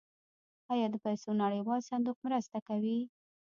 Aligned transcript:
آیا 0.73 0.87
د 0.91 0.95
پیسو 1.05 1.29
نړیوال 1.43 1.81
صندوق 1.89 2.17
مرسته 2.25 2.57
کوي؟ 2.67 2.97